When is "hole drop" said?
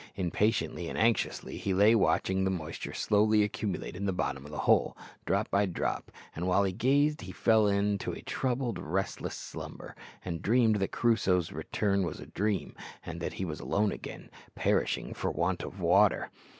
4.65-5.47